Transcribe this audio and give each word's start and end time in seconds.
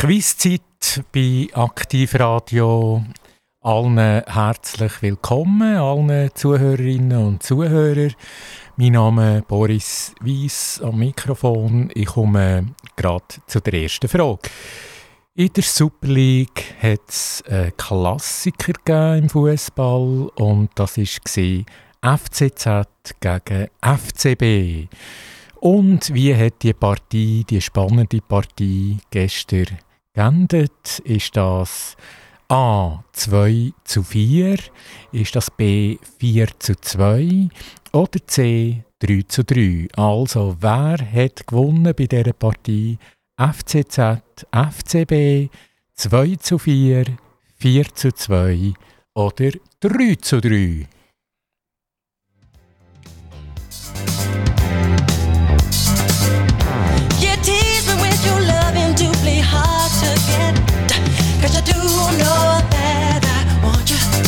Quizzeit 0.00 1.02
bei 1.12 1.48
Aktivradio. 1.54 3.02
Allen 3.62 3.98
herzlich 3.98 5.02
willkommen, 5.02 5.76
allen 5.76 6.30
Zuhörerinnen 6.32 7.18
und 7.18 7.42
Zuhörern. 7.42 8.14
Mein 8.76 8.92
Name 8.92 9.38
ist 9.38 9.48
Boris 9.48 10.14
Weiss 10.20 10.80
am 10.84 11.00
Mikrofon. 11.00 11.90
Ich 11.94 12.06
komme 12.06 12.76
gerade 12.94 13.24
zu 13.48 13.58
der 13.60 13.74
ersten 13.74 14.06
Frage. 14.06 14.38
In 15.34 15.52
der 15.52 15.64
Super 15.64 16.06
League 16.06 16.76
hat 16.80 17.08
es 17.08 17.42
einen 17.48 17.76
Klassiker 17.76 19.16
im 19.16 19.28
Fußball 19.28 20.30
und 20.36 20.70
das 20.76 20.96
war 20.96 22.18
FCZ 22.18 22.88
gegen 23.18 23.68
FCB. 23.82 24.94
Und 25.56 26.14
wie 26.14 26.36
hat 26.36 26.62
die 26.62 26.72
Partie, 26.72 27.42
die 27.50 27.60
spannende 27.60 28.20
Partie 28.20 28.98
gestern 29.10 29.66
geendet? 30.18 30.98
Ist 31.04 31.36
das 31.36 31.96
A 32.48 33.04
2 33.12 33.72
zu 33.84 34.02
4? 34.02 34.58
Ist 35.12 35.36
das 35.36 35.48
B 35.48 35.98
4 36.18 36.48
zu 36.58 36.74
2? 36.74 37.48
Oder 37.92 38.26
C 38.26 38.82
3 38.98 39.22
zu 39.28 39.44
3? 39.44 39.86
Also, 39.96 40.56
wer 40.58 40.98
hat 40.98 41.46
gewonnen 41.46 41.94
bei 41.96 42.06
dieser 42.06 42.32
Partie? 42.32 42.98
FCZ, 43.36 44.44
FCB 44.50 45.50
2 45.94 46.36
zu 46.40 46.58
4, 46.58 47.04
4 47.60 47.94
zu 47.94 48.12
2 48.12 48.74
oder 49.14 49.50
3 49.78 50.16
zu 50.16 50.40
3? 50.40 50.88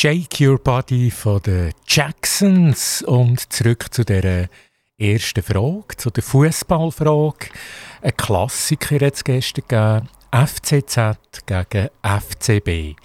Shake 0.00 0.40
Your 0.40 0.60
Body 0.60 1.10
von 1.10 1.42
den 1.42 1.72
Jacksons 1.88 3.02
und 3.02 3.52
zurück 3.52 3.92
zu 3.92 4.04
der 4.04 4.48
ersten 4.96 5.42
Frage, 5.42 5.96
zu 5.96 6.10
der 6.10 6.22
Fußballfrage. 6.22 7.48
Ein 8.02 8.16
Klassiker 8.16 9.04
hat 9.04 9.14
es 9.14 9.24
gestern 9.24 9.64
gegeben, 9.66 10.08
FCZ 10.30 11.18
gegen 11.46 11.88
FCB. 12.00 12.96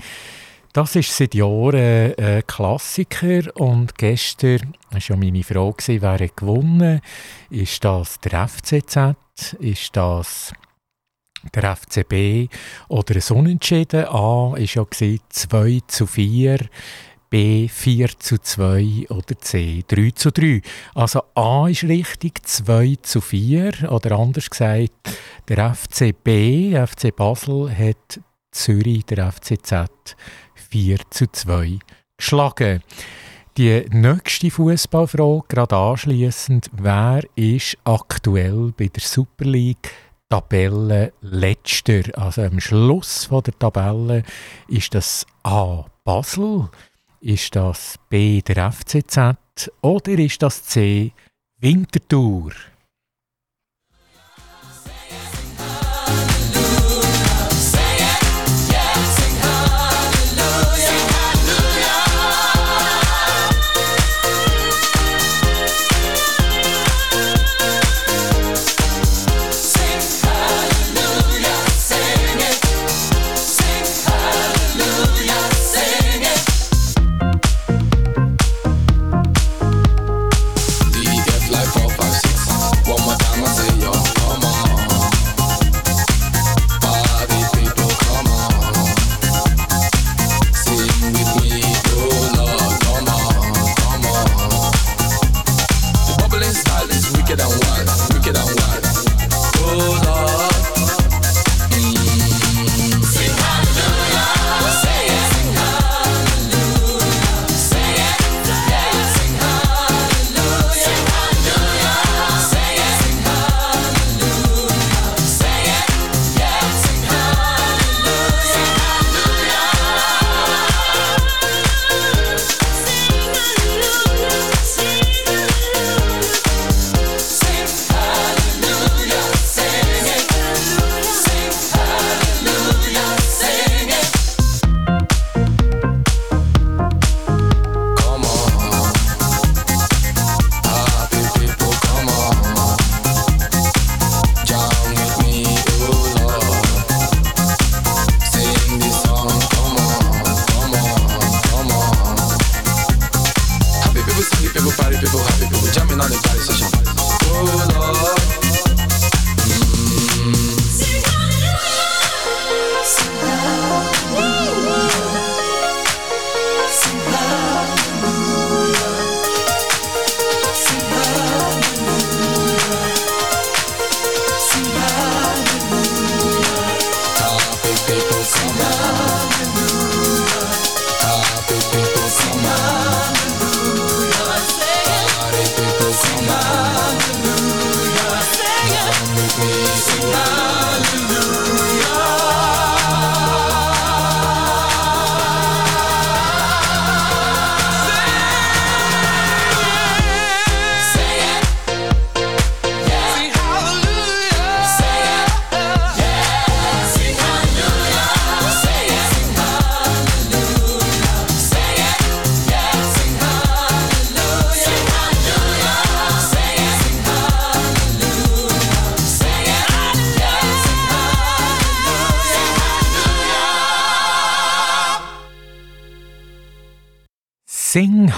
Das 0.73 0.95
ist 0.95 1.17
seit 1.17 1.33
Jahren 1.33 2.13
ein 2.15 2.45
Klassiker 2.45 3.41
und 3.55 3.97
gestern 3.97 4.75
war 4.91 5.01
ja 5.01 5.15
meine 5.15 5.43
Frage, 5.43 5.99
wer 5.99 6.19
hat 6.19 6.37
gewonnen? 6.37 7.01
Ist 7.49 7.83
das 7.83 8.19
der 8.19 8.47
FCZ? 8.47 9.15
Ist 9.59 9.97
das 9.97 10.53
der 11.53 11.75
FCB 11.75 12.49
oder 12.87 13.15
ein 13.15 13.37
Unentschieden. 13.37 14.05
A 14.05 14.51
war 14.51 14.59
ja 14.59 14.85
2 15.29 15.79
zu 15.87 16.07
4, 16.07 16.59
B 17.29 17.67
4 17.67 18.19
zu 18.19 18.37
2 18.37 19.07
oder 19.09 19.37
C 19.39 19.83
3 19.87 20.11
zu 20.11 20.31
3. 20.31 20.61
Also 20.93 21.23
A 21.35 21.67
ist 21.67 21.83
richtig, 21.83 22.45
2 22.45 22.97
zu 23.01 23.21
4 23.21 23.91
oder 23.91 24.19
anders 24.19 24.49
gesagt, 24.49 24.91
der 25.47 25.73
FCB, 25.73 26.75
FC 26.87 27.15
Basel, 27.15 27.75
hat 27.75 28.19
Zürich, 28.51 29.05
der 29.05 29.31
FCZ, 29.31 30.15
4 30.69 30.97
zu 31.09 31.31
2 31.31 31.79
geschlagen. 32.17 32.83
Die 33.57 33.85
nächste 33.91 34.49
Fußballfrage, 34.49 35.43
gerade 35.47 35.75
anschließend, 35.75 36.69
wer 36.73 37.21
ist 37.35 37.77
aktuell 37.83 38.73
bei 38.77 38.87
der 38.87 39.01
Super 39.01 39.45
League 39.45 39.91
Tabelle 40.33 41.13
letzter? 41.21 42.01
Also 42.17 42.41
am 42.41 42.59
Schluss 42.59 43.25
von 43.25 43.43
der 43.43 43.53
Tabelle 43.59 44.23
ist 44.67 44.95
das 44.95 45.27
A 45.43 45.85
Basel, 46.03 46.69
ist 47.21 47.55
das 47.55 47.99
B 48.09 48.41
der 48.41 48.71
FCZ 48.71 49.35
oder 49.81 50.13
ist 50.13 50.41
das 50.41 50.63
C 50.63 51.11
Winterthur? 51.59 52.51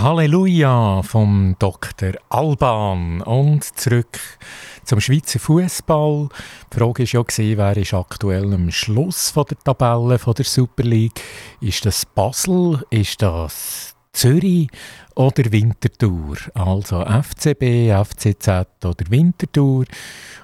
Halleluja 0.06 1.02
vom 1.02 1.56
Dr. 1.58 2.12
Alban 2.30 3.24
und 3.24 3.64
zurück 3.64 4.20
zum 4.84 5.02
Schweizer 5.02 5.40
Fußball. 5.40 6.30
Die 6.72 6.78
Frage 6.78 7.12
war 7.12 7.26
ja, 7.44 7.58
wer 7.58 7.78
ist 7.78 7.94
aktuell 7.96 8.54
am 8.54 8.70
Schluss 8.70 9.32
von 9.32 9.46
der 9.50 9.58
Tabelle 9.58 10.20
von 10.20 10.36
der 10.36 10.46
Super 10.46 10.84
League? 10.84 11.20
Ist 11.60 11.88
das 11.88 12.06
Basel? 12.06 12.86
Ist 12.92 13.20
das 13.24 13.96
Zürich 14.14 14.70
oder 15.16 15.52
Winterthur? 15.52 16.38
Also 16.54 17.04
FCB, 17.04 17.90
FCZ 17.90 18.48
oder 18.86 19.10
Winterthur. 19.10 19.86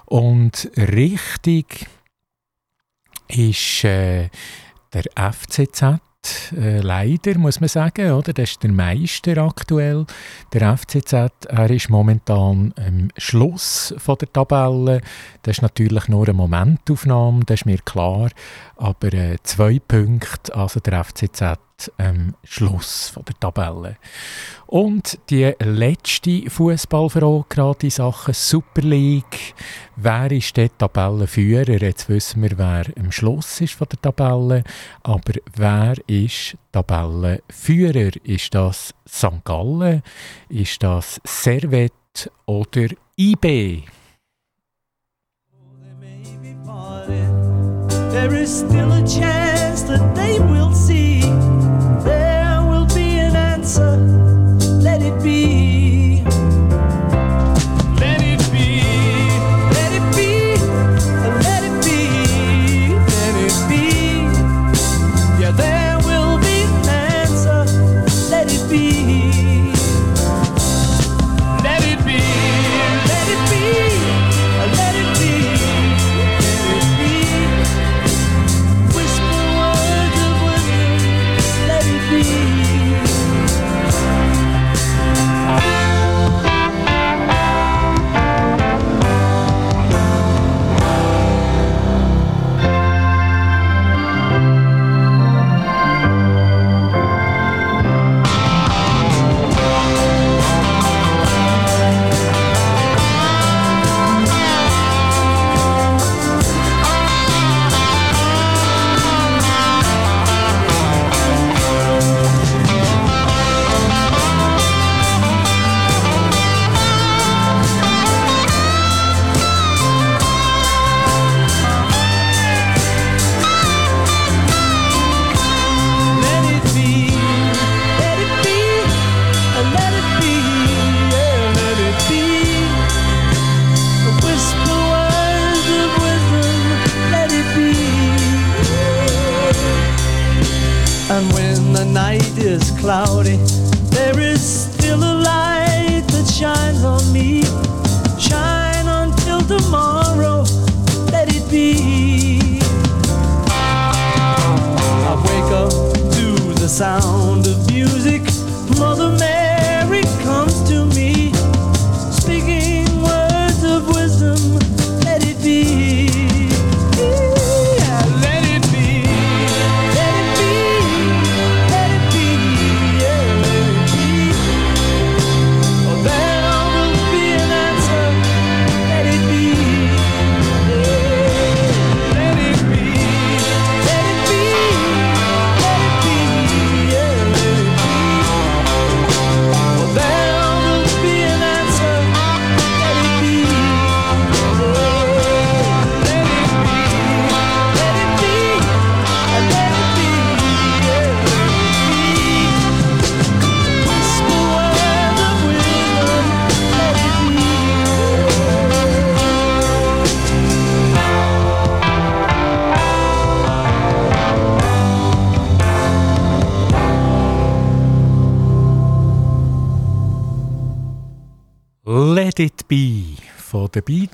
Und 0.08 0.72
richtig 0.76 1.86
ist 3.28 3.84
äh, 3.84 4.32
der 4.92 5.04
FCZ 5.32 6.02
äh, 6.56 6.80
leider, 6.80 7.38
muss 7.38 7.60
man 7.60 7.70
sagen. 7.70 8.12
Oder? 8.12 8.34
Das 8.34 8.52
ist 8.52 8.64
der 8.64 8.72
Meister 8.72 9.38
aktuell. 9.38 10.06
Der 10.54 10.78
FCZ 10.78 11.14
er 11.48 11.70
ist 11.70 11.90
momentan 11.90 12.74
am 12.78 13.10
Schluss 13.18 13.94
von 13.98 14.18
der 14.20 14.32
Tabelle. 14.32 15.02
Das 15.44 15.58
ist 15.58 15.62
natürlich 15.62 16.08
nur 16.08 16.26
eine 16.26 16.34
Momentaufnahme, 16.34 17.44
das 17.46 17.62
ist 17.62 17.66
mir 17.66 17.80
klar. 17.80 18.30
Aber 18.78 19.14
äh, 19.14 19.38
zwei 19.44 19.80
Punkte, 19.80 20.56
also 20.56 20.80
der 20.80 21.04
FCZ 21.04 21.58
am 21.98 22.36
Schluss 22.44 23.10
von 23.10 23.24
der 23.26 23.40
Tabelle. 23.40 23.98
Und 24.68 25.20
die 25.30 25.54
letzte 25.60 26.50
Fußballfrage 26.50 27.46
gerade 27.50 27.88
in 27.88 27.90
Sachen 27.90 28.34
Super 28.34 28.82
League. 28.82 29.54
Wer 29.96 30.32
ist 30.32 30.56
der 30.58 30.76
Tabellenführer? 30.78 31.82
Jetzt 31.82 32.10
wissen 32.10 32.42
wir, 32.42 32.58
wer 32.58 32.86
am 32.98 33.12
Schluss 33.12 33.62
ist 33.62 33.74
von 33.74 33.88
der 33.92 34.02
Tabelle. 34.02 34.64
Aber 35.04 35.34
wer 35.56 35.96
ist 36.08 36.58
Tabellenführer? 36.72 38.12
Ist 38.24 38.54
das 38.54 38.94
St. 39.08 39.44
Gallen? 39.44 40.04
Ist 40.50 40.82
das 40.84 41.20
Servet 41.26 42.32
oder 42.46 42.88
IB? 43.18 43.84
There 48.12 48.36
is 48.36 48.60
still 48.60 48.92
a 48.92 49.02
chance 49.08 49.84
that 49.84 50.16
they 50.16 50.38
will 50.40 50.61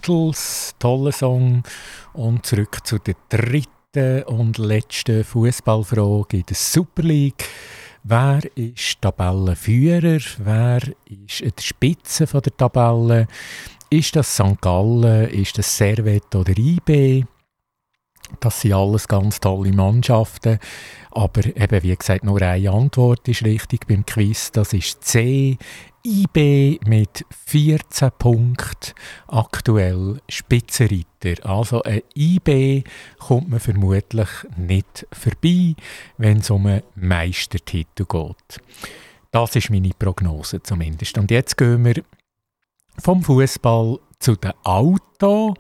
Beatles, 0.07 0.73
toller 0.79 1.11
Song. 1.11 1.63
Und 2.13 2.45
zurück 2.45 2.79
zu 2.83 2.97
der 2.97 3.15
dritten 3.29 4.23
und 4.23 4.57
letzten 4.57 5.23
Fußballfrage 5.23 6.37
in 6.37 6.43
der 6.43 6.55
Super 6.55 7.03
League. 7.03 7.45
Wer 8.03 8.39
ist 8.55 9.01
Tabellenführer? 9.01 10.19
Wer 10.37 10.81
ist 11.05 11.43
an 11.43 11.51
der 11.57 11.61
Spitze 11.61 12.25
der 12.25 12.55
Tabelle? 12.55 13.27
Ist 13.89 14.15
das 14.15 14.33
St. 14.33 14.61
Gallen? 14.61 15.29
Ist 15.29 15.57
das 15.57 15.77
Servet 15.77 16.33
oder 16.33 16.57
IB? 16.57 17.25
Das 18.39 18.61
sind 18.61 18.73
alles 18.73 19.07
ganz 19.07 19.39
tolle 19.39 19.73
Mannschaften. 19.73 20.59
Aber 21.11 21.45
eben, 21.45 21.83
wie 21.83 21.95
gesagt, 21.95 22.23
nur 22.23 22.41
eine 22.41 22.71
Antwort 22.71 23.27
ist 23.27 23.43
richtig 23.43 23.87
beim 23.87 24.05
Quiz. 24.05 24.51
Das 24.51 24.73
ist 24.73 25.03
C. 25.03 25.57
IB 26.07 26.79
mit 26.87 27.25
14 27.47 28.11
Punkten 28.17 28.93
aktuell 29.27 30.21
Spitzenreiter. 30.29 31.45
Also 31.45 31.83
ein 31.83 32.01
IB 32.15 32.85
kommt 33.19 33.49
man 33.49 33.59
vermutlich 33.59 34.29
nicht 34.55 35.05
vorbei, 35.11 35.75
wenn 36.17 36.37
es 36.37 36.49
um 36.49 36.65
einen 36.65 36.83
Meistertitel 36.95 38.05
geht. 38.05 38.61
Das 39.31 39.57
ist 39.57 39.69
meine 39.69 39.91
Prognose 39.99 40.63
zumindest. 40.63 41.17
Und 41.17 41.29
jetzt 41.29 41.57
gehen 41.57 41.83
wir 41.83 42.01
vom 42.97 43.21
Fußball 43.21 43.99
zu 44.19 44.35
den 44.35 44.53
Autos. 44.63 45.55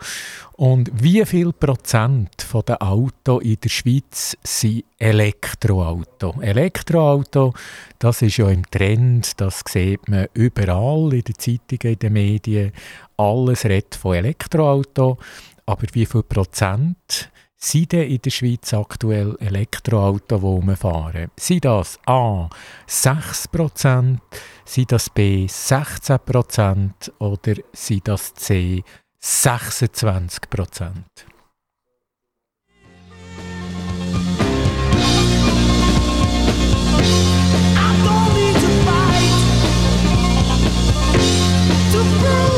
Und 0.53 0.91
wie 0.93 1.23
viel 1.25 1.53
Prozent 1.53 2.41
von 2.41 2.63
den 2.67 2.77
Autos 2.77 3.43
in 3.43 3.57
der 3.63 3.69
Schweiz 3.69 4.37
sind 4.43 4.85
Elektroauto? 4.97 6.35
Elektroauto, 6.41 7.53
das 7.99 8.21
ist 8.21 8.37
ja 8.37 8.49
im 8.49 8.69
Trend, 8.69 9.39
das 9.39 9.63
sieht 9.67 10.07
man 10.07 10.27
überall 10.33 11.13
in 11.13 11.21
den 11.21 11.37
Zeitungen, 11.37 11.93
in 11.93 11.99
den 11.99 12.13
Medien. 12.13 12.71
Alles 13.17 13.65
redet 13.65 13.95
von 13.95 14.15
Elektroauto. 14.15 15.17
Aber 15.65 15.85
wie 15.93 16.05
viel 16.05 16.23
Prozent 16.23 17.29
sind 17.57 17.91
denn 17.91 18.09
in 18.09 18.21
der 18.21 18.29
Schweiz 18.29 18.73
aktuell 18.73 19.35
Elektroautos, 19.39 20.39
die 20.39 20.45
rumfahren? 20.45 21.31
Sind 21.37 21.65
das 21.65 21.99
A 22.05 22.49
6%, 22.87 24.19
sind 24.65 24.91
das 24.91 25.09
B 25.09 25.45
16% 25.47 27.11
oder 27.19 27.55
sind 27.73 28.07
das 28.07 28.33
C 28.35 28.83
26%? 29.21 30.93
I 37.79 37.93
don't 38.03 38.33
need 38.35 38.55
to 38.55 38.69
fight 38.85 39.33
to 41.91 41.99
prove 42.19 42.56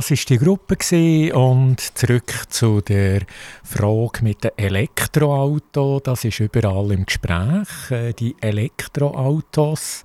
das 0.00 0.12
ist 0.12 0.30
die 0.30 0.38
Gruppe 0.38 0.78
und 1.34 1.78
zurück 1.78 2.32
zu 2.48 2.80
der 2.80 3.20
Frage 3.62 4.22
mit 4.22 4.42
dem 4.42 4.52
Elektroauto. 4.56 6.00
Das 6.00 6.24
ist 6.24 6.40
überall 6.40 6.92
im 6.92 7.04
Gespräch, 7.04 7.90
äh, 7.90 8.14
die 8.14 8.34
Elektroautos. 8.40 10.02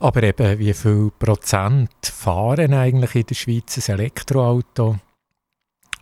Aber 0.00 0.24
eben, 0.24 0.58
wie 0.58 0.74
viel 0.74 1.12
Prozent 1.16 1.92
fahren 2.02 2.74
eigentlich 2.74 3.14
in 3.14 3.26
der 3.26 3.34
Schweiz 3.36 3.88
ein 3.88 4.00
Elektroauto? 4.00 4.98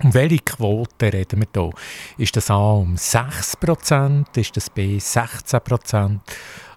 Um 0.03 0.15
welche 0.15 0.39
Quote 0.39 1.13
reden 1.13 1.41
wir 1.41 1.49
hier? 1.55 1.73
Ist 2.17 2.35
das 2.35 2.51
A 2.51 2.73
um 2.73 2.95
6%, 2.95 4.39
ist 4.39 4.57
das 4.57 4.71
B 4.71 4.97
16% 4.97 6.21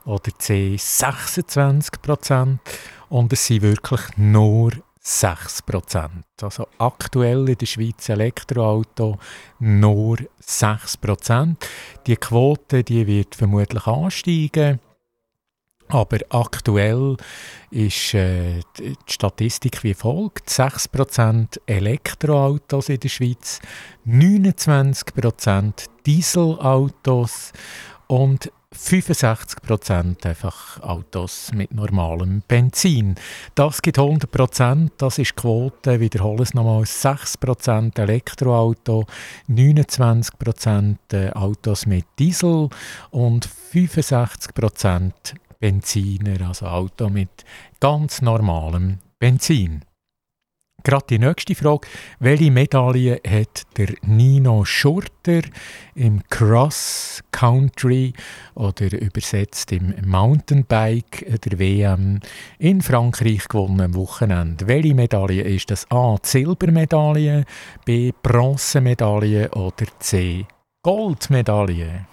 oder 0.04 0.32
C 0.38 0.76
26%? 0.78 2.58
Und 3.08 3.32
es 3.32 3.46
sind 3.46 3.62
wirklich 3.62 4.02
nur 4.18 4.72
6%. 5.04 6.10
Also 6.42 6.68
aktuell 6.78 7.50
in 7.50 7.58
der 7.58 7.66
Schweiz 7.66 8.08
Elektroauto 8.10 9.18
nur 9.60 10.18
6%. 10.42 11.56
Die 12.06 12.18
Quote 12.18 12.84
die 12.84 13.08
wird 13.08 13.36
vermutlich 13.36 13.88
ansteigen. 13.88 14.80
Aber 15.88 16.20
aktuell 16.30 17.18
ist 17.70 18.14
äh, 18.14 18.62
die 18.80 18.96
Statistik 19.08 19.84
wie 19.84 19.94
folgt: 19.94 20.50
6% 20.50 21.60
Elektroautos 21.66 22.88
in 22.88 23.00
der 23.00 23.10
Schweiz, 23.10 23.60
29% 24.08 25.88
Dieselautos 26.06 27.52
und 28.08 28.52
65% 28.82 30.26
einfach 30.26 30.82
Autos 30.82 31.52
mit 31.54 31.74
normalem 31.74 32.42
Benzin. 32.48 33.16
Das 33.56 33.82
gibt 33.82 34.00
100%, 34.00 34.92
das 34.98 35.20
ist 35.20 35.32
die 35.32 35.36
Quote, 35.36 36.00
wiederhole 36.00 36.44
es 36.44 36.54
nochmal, 36.54 36.84
6% 36.84 38.00
Elektroauto, 38.00 39.06
29% 39.50 40.96
äh, 41.14 41.32
Autos 41.32 41.86
mit 41.86 42.06
Diesel 42.18 42.70
und 43.12 43.48
65% 43.74 45.12
Benziner, 45.60 46.48
also 46.48 46.66
Auto 46.66 47.10
mit 47.10 47.46
ganz 47.80 48.22
normalem 48.22 48.98
Benzin. 49.20 49.86
Gerade 50.84 51.06
die 51.10 51.20
nächste 51.20 51.54
Frage. 51.54 51.88
Welche 52.20 52.50
Medaille 52.50 53.22
hat 53.28 53.64
der 53.78 53.90
Nino 54.02 54.66
Schurter 54.66 55.42
im 55.94 56.22
Cross 56.30 57.22
Country 57.32 58.14
oder 58.56 58.92
übersetzt 59.00 59.72
im 59.72 59.94
Mountainbike 60.06 61.42
der 61.42 61.60
WM 61.60 62.20
in 62.58 62.82
Frankreich 62.82 63.48
gewonnen 63.48 63.82
am 63.82 63.96
Wochenende? 63.96 64.68
Welche 64.68 64.96
Medaille 64.96 65.44
ist 65.44 65.70
das? 65.70 65.90
A. 65.92 66.18
Silbermedaille, 66.22 67.46
B. 67.86 68.12
Bronzemedaille 68.24 69.52
oder 69.52 69.86
C. 70.00 70.46
Goldmedaille? 70.84 72.06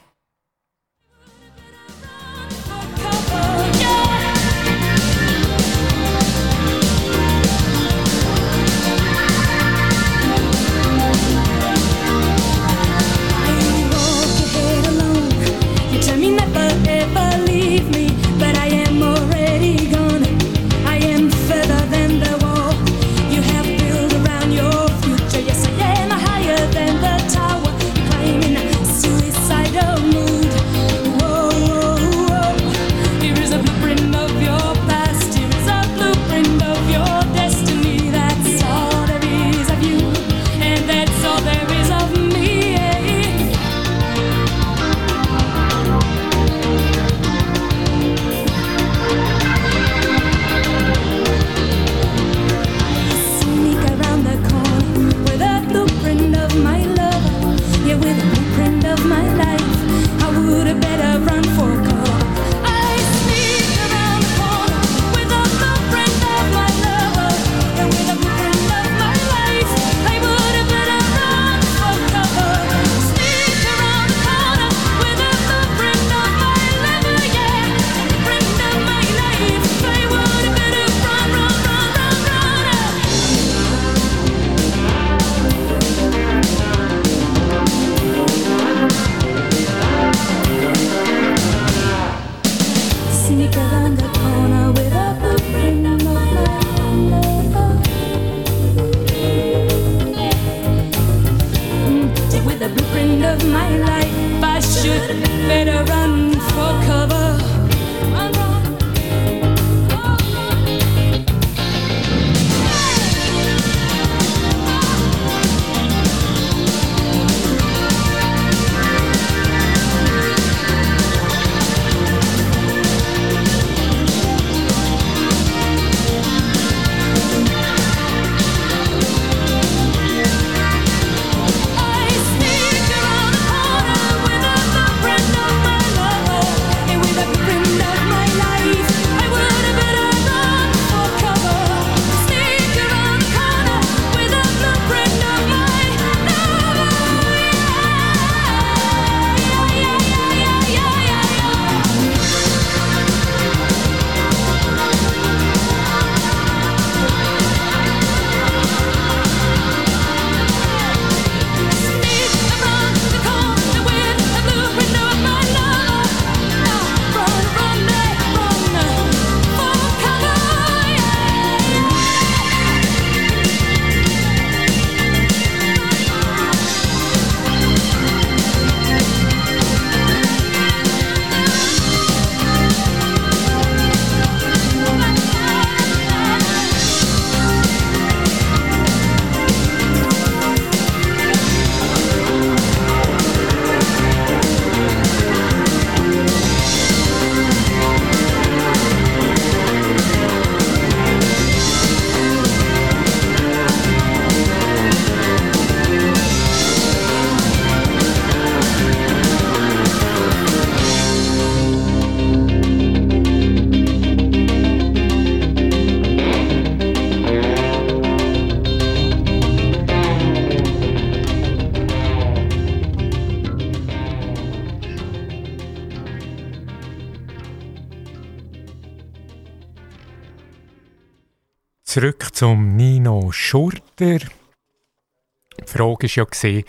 Zurück 231.88 232.34
zum 232.34 232.76
Nino 232.76 233.32
Schurter. 233.32 234.18
Die 234.18 235.64
Frage 235.64 236.06
war 236.06 236.50
ja, 236.50 236.60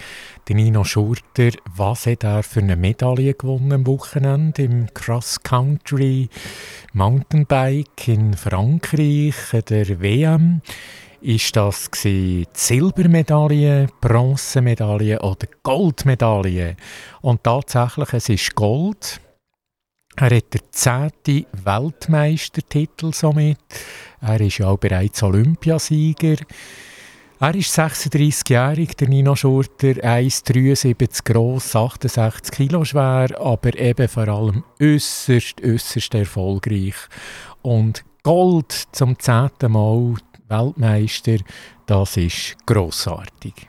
der 0.48 0.56
Nino 0.56 0.86
Schurter, 0.86 1.50
was 1.76 2.06
hat 2.06 2.24
er 2.24 2.42
für 2.42 2.62
eine 2.62 2.78
Medaille 2.78 3.34
gewonnen 3.34 3.74
am 3.74 3.86
Wochenende 3.86 4.64
im 4.64 4.88
Cross 4.94 5.44
Country 5.44 6.30
Mountainbike 6.94 8.08
in 8.08 8.34
Frankreich, 8.34 9.36
der 9.68 10.00
WM? 10.00 10.62
Ist 11.20 11.54
das 11.54 11.92
die 12.02 12.48
Silbermedaille, 12.54 13.88
Bronzemedaille 14.00 15.20
oder 15.22 15.48
Goldmedaille? 15.64 16.78
Und 17.20 17.44
tatsächlich, 17.44 18.14
es 18.14 18.30
ist 18.30 18.56
Gold. 18.56 19.20
Er 20.22 20.36
hat 20.36 20.54
den 20.54 20.62
zehnten 20.72 21.46
Weltmeistertitel 21.64 23.14
somit. 23.14 23.58
Er 24.20 24.42
ist 24.42 24.62
auch 24.62 24.78
bereits 24.78 25.24
Olympiasieger. 25.24 26.36
Er 27.40 27.56
ist 27.56 27.80
36-jährig, 27.80 28.98
der 28.98 29.08
Nino 29.08 29.34
Schurter, 29.38 29.94
1,73 29.94 31.24
groß, 31.24 31.74
68 31.74 32.54
Kilo 32.54 32.84
schwer, 32.84 33.30
aber 33.40 33.80
eben 33.80 34.10
vor 34.10 34.28
allem 34.28 34.66
äußerst, 34.82 35.64
äußerst 35.64 36.14
erfolgreich. 36.14 36.96
Und 37.62 38.04
Gold 38.22 38.74
zum 38.92 39.18
zehnten 39.18 39.72
Mal 39.72 40.16
Weltmeister, 40.50 41.38
das 41.86 42.18
ist 42.18 42.58
grossartig. 42.66 43.69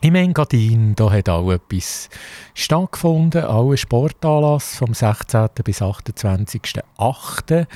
Im 0.00 0.14
Engadin 0.14 0.94
da 0.94 1.10
hat 1.10 1.28
auch 1.28 1.50
etwas 1.50 2.08
stattgefunden, 2.54 3.44
auch 3.44 3.72
ein 3.72 3.76
Sportanlass 3.76 4.76
vom 4.76 4.94
16. 4.94 5.48
bis 5.64 5.82
28.08. 5.82 7.66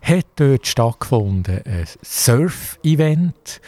hat 0.00 0.26
dort 0.36 0.66
stattgefunden, 0.66 1.60
ein 1.66 1.86
Surf-Event, 2.02 3.60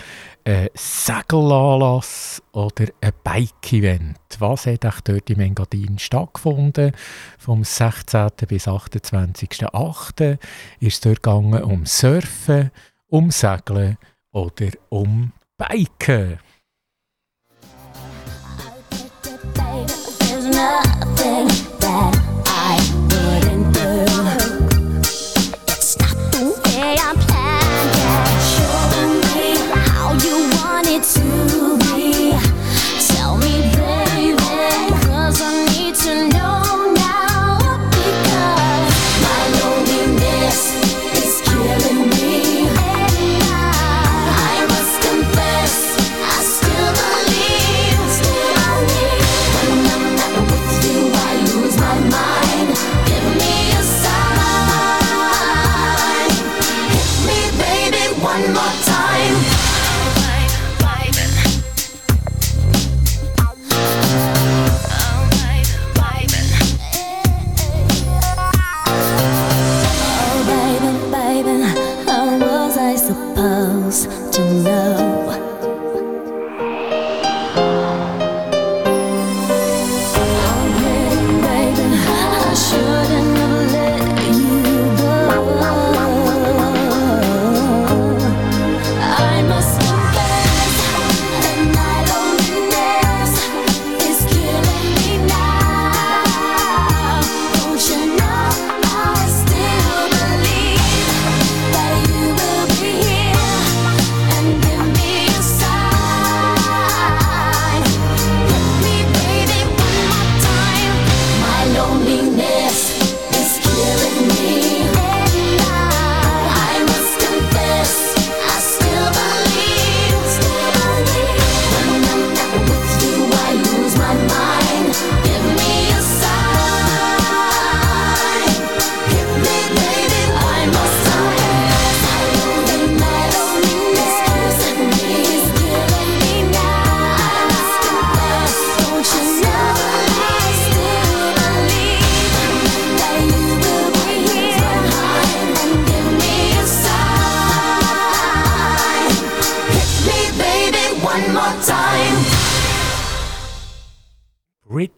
ein 0.47 0.69
Segelanlass 0.73 2.43
oder 2.53 2.87
ein 3.03 3.13
Bike-Event. 3.23 4.17
Was 4.39 4.65
hat 4.65 4.87
auch 4.87 5.01
dort 5.01 5.29
im 5.29 5.41
Engadin 5.41 5.99
stattgefunden? 5.99 6.93
Vom 7.39 7.63
16. 7.63 8.31
bis 8.49 8.67
28.08. 8.67 10.39
ist 10.81 10.95
es 10.95 11.01
dort 11.01 11.23
gegangen 11.23 11.63
um 11.63 11.85
Surfen, 11.85 12.71
um 13.09 13.31
Segeln 13.31 13.99
oder 14.33 14.71
um 14.89 15.33
Biken. 15.59 16.39
thing 21.07 21.47
that 21.81 22.15
I 22.47 22.79
would 23.11 23.48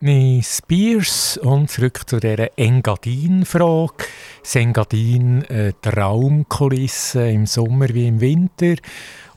Britney 0.00 0.40
Spears 0.42 1.36
und 1.36 1.70
zurück 1.70 2.08
zu 2.08 2.20
dieser 2.20 2.58
Engadin-Frage. 2.58 4.06
Das 4.42 4.56
Engadin, 4.56 5.44
äh, 5.44 5.74
Traumkulisse 5.82 7.30
im 7.30 7.44
Sommer 7.44 7.90
wie 7.90 8.08
im 8.08 8.18
Winter 8.22 8.76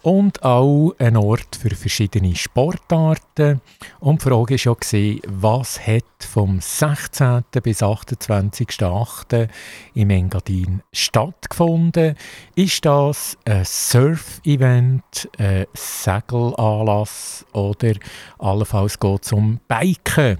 und 0.04 0.42
auch 0.42 0.94
ein 1.00 1.18
Ort 1.18 1.58
für 1.58 1.76
verschiedene 1.76 2.34
Sportarten. 2.38 3.60
Und 4.00 4.22
die 4.22 4.30
Frage 4.30 4.56
war 4.56 4.78
ja, 4.94 5.16
was 5.28 5.86
hat 5.86 6.04
vom 6.20 6.62
16. 6.62 7.44
bis 7.62 7.84
28.08. 7.84 9.50
im 9.96 10.10
Engadin 10.12 10.82
stattgefunden? 10.94 12.16
Ist 12.56 12.86
das 12.86 13.38
ein 13.44 13.66
Surf-Event, 13.66 15.30
ein 15.38 15.66
Segelanlass 15.74 17.46
oder 17.52 17.96
allenfalls 18.40 18.98
geht 18.98 19.26
es 19.26 19.34
um 19.34 19.60
Biken? 19.68 20.38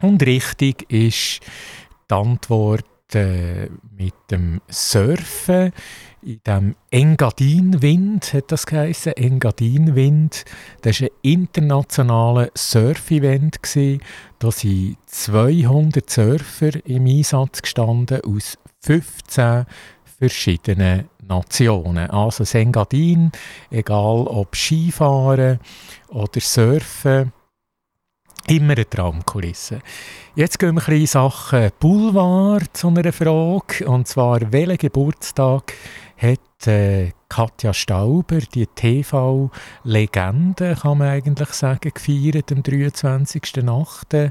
Und 0.00 0.22
richtig 0.24 0.90
ist 0.90 1.40
die 2.10 2.14
Antwort 2.14 2.84
äh, 3.14 3.68
mit 3.96 4.14
dem 4.30 4.60
Surfen. 4.68 5.72
In 6.22 6.40
dem 6.44 6.74
Engadin-Wind 6.90 8.34
hat 8.34 8.50
das 8.50 8.66
geheißen. 8.66 9.12
Engadin-Wind. 9.12 10.44
Das 10.82 11.00
war 11.00 11.08
ein 11.08 11.14
internationales 11.22 12.50
Surf-Event. 12.56 13.58
Da 14.38 14.50
sind 14.50 14.96
200 15.06 16.10
Surfer 16.10 16.84
im 16.84 17.06
Einsatz 17.06 17.62
gestanden 17.62 18.20
aus 18.22 18.58
15 18.80 19.66
verschiedenen 20.18 21.08
Nationen. 21.26 22.10
Also 22.10 22.38
das 22.38 22.54
Engadin, 22.54 23.30
egal 23.70 24.26
ob 24.26 24.56
Skifahren 24.56 25.60
oder 26.08 26.40
Surfen, 26.40 27.32
Immer 28.48 28.74
eine 28.74 28.88
Traumkulisse. 28.88 29.80
Jetzt 30.36 30.60
gehen 30.60 30.76
wir 30.76 30.82
ein 30.82 30.86
bisschen 30.86 31.00
in 31.00 31.06
Sachen 31.06 31.70
Boulevard 31.80 32.76
zu 32.76 32.88
einer 32.88 33.12
Frage. 33.12 33.88
Und 33.88 34.06
zwar, 34.06 34.52
welchen 34.52 34.78
Geburtstag 34.78 35.72
hat 36.16 36.66
äh, 36.68 37.10
Katja 37.28 37.74
Stauber, 37.74 38.38
die 38.38 38.68
TV-Legende, 38.68 40.76
kann 40.80 40.98
man 40.98 41.08
eigentlich 41.08 41.48
sagen, 41.48 41.90
gefeiert 41.92 42.52
am 42.52 42.60
23.08. 42.60 44.30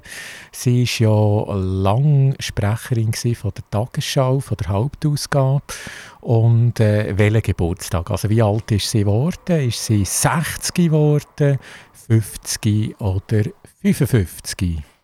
Sie 0.53 0.85
war 0.85 1.49
ja 1.49 1.55
lang 1.55 2.35
Sprecherin 2.39 3.13
von 3.13 3.51
der 3.53 3.69
Tagesschau, 3.69 4.39
von 4.39 4.57
der 4.57 4.69
Hauptausgabe. 4.69 5.61
Und 6.21 6.79
äh, 6.79 7.17
welchen 7.17 7.41
Geburtstag? 7.41 8.09
Also 8.09 8.29
wie 8.29 8.41
alt 8.41 8.71
ist 8.71 8.89
sie 8.89 9.01
geworden? 9.01 9.67
Ist 9.67 9.85
sie 9.85 10.05
60 10.05 10.73
geworden, 10.73 11.59
50 12.07 13.01
oder 13.01 13.43
55? 13.93 14.94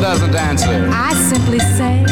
Doesn't 0.00 0.34
answer, 0.34 0.88
I 0.92 1.12
simply 1.14 1.58
say, 1.58 2.04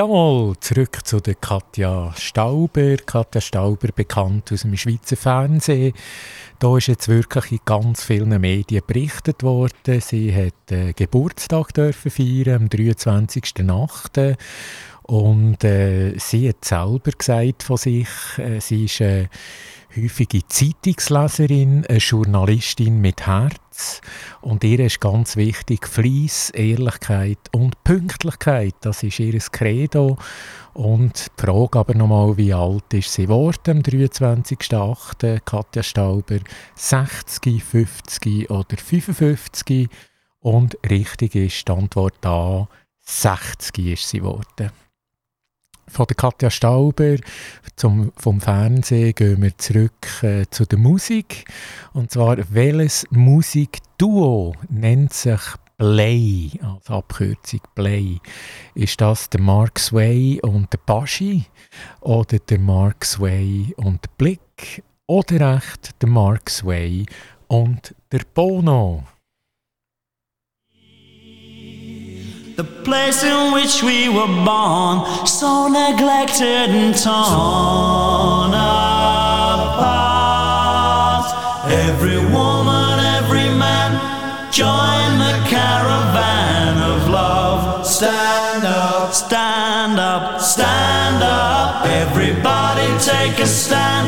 Jawohl, 0.00 0.56
zurück 0.60 1.00
zu 1.04 1.20
der 1.20 1.34
Katja 1.34 2.14
Stauber. 2.16 2.96
Katja 3.04 3.42
Stauber, 3.42 3.88
bekannt 3.94 4.50
aus 4.50 4.62
dem 4.62 4.74
Schweizer 4.74 5.14
Fernsehen. 5.18 5.92
Da 6.58 6.74
ist 6.78 6.86
jetzt 6.86 7.08
wirklich 7.08 7.52
in 7.52 7.60
ganz 7.66 8.02
vielen 8.02 8.40
Medien 8.40 8.82
berichtet 8.86 9.42
worden. 9.42 10.00
Sie 10.00 10.34
hat 10.34 10.72
äh, 10.72 10.94
Geburtstag 10.94 11.74
dürfen 11.74 12.10
feiern 12.10 12.62
am 12.62 12.68
23.08. 12.68 14.38
Und 15.02 15.62
äh, 15.64 16.16
sie 16.16 16.48
hat 16.48 16.64
selber 16.64 17.10
gesagt 17.10 17.62
von 17.62 17.76
sich, 17.76 18.08
äh, 18.38 18.58
sie 18.58 18.86
ist 18.86 19.02
eine 19.02 19.28
häufige 19.96 20.46
Zeitungsleserin, 20.46 21.84
eine 21.86 21.98
Journalistin 21.98 23.00
mit 23.00 23.26
Herz. 23.26 24.00
Und 24.40 24.62
ihr 24.64 24.80
ist 24.80 25.00
ganz 25.00 25.36
wichtig 25.36 25.86
Fleiss, 25.86 26.50
Ehrlichkeit 26.50 27.38
und 27.52 27.82
Pünktlichkeit. 27.84 28.74
Das 28.82 29.02
ist 29.02 29.18
ihr 29.18 29.38
Credo. 29.38 30.16
Und 30.74 31.30
die 31.38 31.42
Frage 31.42 31.78
aber 31.78 31.94
nochmal, 31.94 32.36
wie 32.36 32.52
alt 32.52 32.92
ist 32.94 33.12
sie 33.12 33.24
geworden 33.24 33.78
am 33.78 33.82
23.08. 33.82 35.40
Katja 35.44 35.82
Stauber? 35.82 36.38
60, 36.76 37.62
50 37.62 38.50
oder 38.50 38.76
55? 38.76 39.88
Und 40.40 40.78
richtig 40.88 41.34
ist 41.34 41.68
die 41.68 41.72
Antwort 41.72 42.24
A, 42.24 42.68
60 43.00 43.86
ist 43.86 44.08
sie 44.08 44.18
geworden. 44.18 44.70
Von 45.90 46.06
der 46.06 46.14
Katja 46.14 46.50
Stauber 46.50 47.16
zum, 47.74 48.12
vom 48.16 48.40
Fernsehen 48.40 49.12
gehen 49.12 49.42
wir 49.42 49.58
zurück 49.58 50.22
äh, 50.22 50.44
zu 50.48 50.64
der 50.64 50.78
Musik. 50.78 51.44
Und 51.92 52.12
zwar, 52.12 52.36
welches 52.50 53.06
Musikduo 53.10 54.54
nennt 54.68 55.12
sich 55.12 55.40
Play, 55.78 56.50
als 56.62 56.88
Abkürzung 56.88 57.62
Play? 57.74 58.18
Ist 58.74 59.00
das 59.00 59.30
der 59.30 59.40
Mark 59.40 59.80
Sway 59.80 60.40
und 60.42 60.72
der 60.72 60.78
Baschi? 60.78 61.46
Oder 62.00 62.38
der 62.38 62.60
Mark 62.60 63.04
Sway 63.04 63.74
und 63.76 64.04
der 64.04 64.10
Blick? 64.16 64.84
Oder 65.06 65.56
echt 65.56 66.00
der 66.00 66.08
Mark 66.08 66.50
Sway 66.50 67.04
und 67.48 67.96
der 68.12 68.20
Bono? 68.32 69.02
The 72.60 72.68
place 72.84 73.22
in 73.24 73.54
which 73.54 73.82
we 73.82 74.10
were 74.10 74.26
born, 74.44 75.26
so 75.26 75.66
neglected 75.66 76.68
and 76.68 76.94
torn 76.94 78.52
apart. 78.52 80.04
Every 81.72 82.18
woman, 82.18 83.00
every 83.16 83.48
man, 83.48 83.96
join 84.52 85.08
the 85.24 85.40
caravan 85.48 86.76
of 86.92 87.08
love. 87.08 87.86
Stand 87.86 88.66
up, 88.66 89.14
stand 89.14 89.98
up, 89.98 90.38
stand 90.38 91.22
up. 91.22 91.86
Everybody 91.86 92.88
take 92.98 93.38
a 93.38 93.46
stand. 93.46 94.06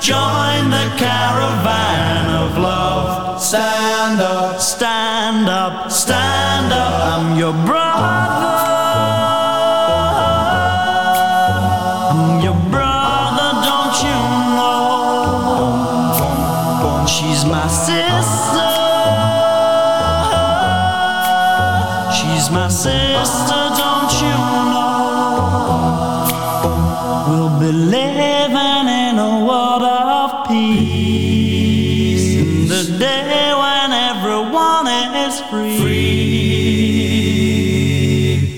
Join 0.00 0.70
the 0.70 0.88
caravan 0.96 2.30
of 2.44 2.58
love. 2.58 3.42
Stand 3.42 4.20
up, 4.20 4.60
stand 4.60 5.48
up, 5.48 5.90
stand 5.90 6.72
up. 6.72 6.92
I'm 7.18 7.36
your 7.36 7.52
brother. 7.66 7.87
A 29.18 29.44
world 29.44 29.82
of 29.82 30.46
peace. 30.46 32.26
In 32.36 32.68
the 32.68 32.84
day 32.98 33.52
when 33.62 33.90
everyone 33.92 34.86
is 35.26 35.40
free. 35.50 36.18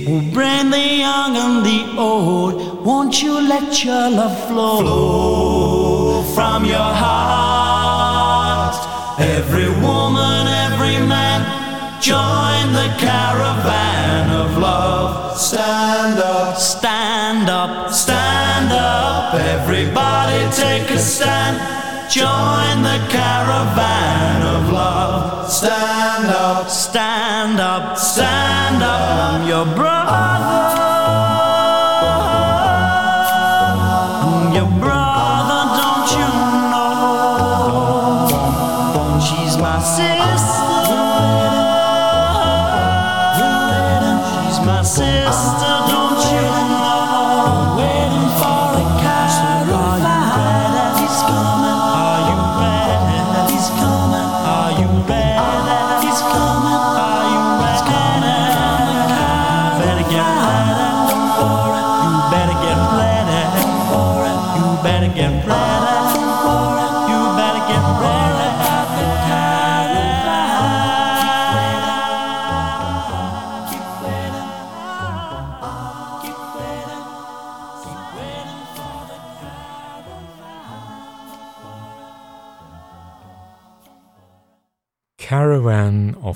We'll 0.06 0.28
bring 0.32 0.70
the 0.70 0.86
young 1.06 1.36
and 1.36 1.64
the 1.64 1.80
old. 1.98 2.84
Won't 2.84 3.22
you 3.22 3.40
let 3.40 3.84
your 3.84 4.10
love 4.10 4.38
flow, 4.48 4.80
flow 4.80 6.22
from 6.34 6.64
your 6.64 6.92
heart? 7.04 8.76
Every 9.18 9.68
woman, 9.68 10.46
every 10.66 10.98
man, 11.14 11.40
join 12.00 12.72
the 12.72 12.88
caravan 12.98 14.30
of 14.42 14.58
love. 14.58 15.38
Stand 15.38 16.18
up, 16.18 16.56
stand 16.58 17.48
up, 17.48 17.92
stand 17.92 18.72
up. 18.72 19.34
Everybody 19.34 20.09
stand. 21.00 21.58
Join 22.10 22.82
the 22.82 22.98
caravan 23.08 24.42
of 24.42 24.72
love. 24.72 25.50
Stand 25.50 26.26
up, 26.26 26.68
stand 26.68 27.60
up, 27.60 27.96
stand 27.96 28.29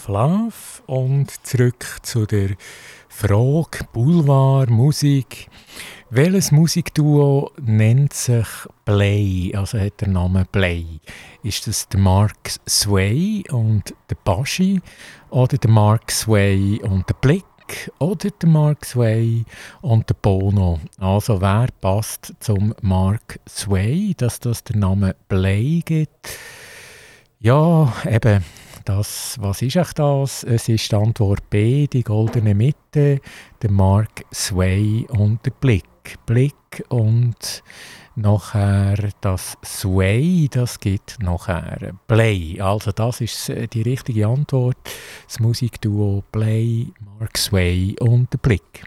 Of 0.04 0.08
Love 0.08 0.52
und 0.86 1.30
zurück 1.46 1.86
zu 2.02 2.26
der 2.26 2.50
Frage 3.08 3.86
Boulevard 3.92 4.68
Musik. 4.68 5.48
Welches 6.10 6.52
Musikduo 6.52 7.50
nennt 7.62 8.12
sich 8.12 8.46
Play, 8.84 9.52
also 9.54 9.78
hat 9.78 10.02
der 10.02 10.08
Name 10.08 10.44
Play? 10.50 10.84
Ist 11.42 11.66
das 11.66 11.88
der 11.88 12.00
Mark 12.00 12.50
Sway 12.68 13.44
und 13.50 13.94
der 14.10 14.16
Baschi 14.24 14.82
oder 15.30 15.56
der 15.56 15.70
Mark 15.70 16.10
Sway 16.10 16.80
und 16.82 17.08
der 17.08 17.14
Blick 17.14 17.90
oder 17.98 18.28
der 18.30 18.48
Mark 18.48 18.84
Sway 18.84 19.44
und 19.80 20.10
der 20.10 20.16
Bono? 20.20 20.80
Also 20.98 21.40
wer 21.40 21.68
passt 21.80 22.34
zum 22.40 22.74
Mark 22.82 23.40
Sway, 23.48 24.12
dass 24.14 24.38
das 24.40 24.64
der 24.64 24.76
Name 24.76 25.16
Play 25.28 25.80
gibt? 25.82 26.28
Ja, 27.40 27.92
eben, 28.06 28.44
das, 28.84 29.36
was 29.40 29.62
ist 29.62 29.76
echt 29.76 29.98
das? 29.98 30.44
Es 30.44 30.68
ist 30.68 30.90
die 30.90 30.96
Antwort 30.96 31.48
B, 31.50 31.86
die 31.86 32.02
goldene 32.02 32.54
Mitte, 32.54 33.20
der 33.62 33.70
Mark 33.70 34.24
Sway 34.32 35.06
und 35.10 35.44
der 35.44 35.52
Blick. 35.52 35.84
Blick 36.26 36.84
und 36.88 37.62
nachher 38.14 39.10
das 39.20 39.56
Sway, 39.64 40.48
das 40.50 40.78
gibt 40.78 41.18
nachher 41.20 41.94
Play. 42.06 42.60
Also 42.60 42.92
das 42.92 43.20
ist 43.20 43.48
äh, 43.48 43.66
die 43.66 43.82
richtige 43.82 44.26
Antwort. 44.26 44.76
Das 45.26 45.40
Musikduo 45.40 46.22
Play, 46.30 46.88
Mark 47.18 47.38
Sway 47.38 47.96
und 48.00 48.32
der 48.32 48.38
Blick. 48.38 48.84